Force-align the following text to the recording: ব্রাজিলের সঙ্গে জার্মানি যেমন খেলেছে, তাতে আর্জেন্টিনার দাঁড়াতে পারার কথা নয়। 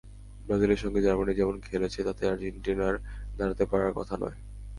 ব্রাজিলের 0.45 0.81
সঙ্গে 0.83 0.99
জার্মানি 1.01 1.33
যেমন 1.35 1.55
খেলেছে, 1.61 1.99
তাতে 2.03 2.23
আর্জেন্টিনার 2.29 2.95
দাঁড়াতে 3.37 3.63
পারার 3.65 3.91
কথা 3.95 4.15
নয়। 4.17 4.37